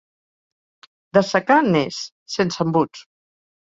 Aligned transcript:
De 1.19 1.25
secà 1.33 1.61
n'és, 1.69 2.03
sense 2.41 2.69
embuts. 2.71 3.09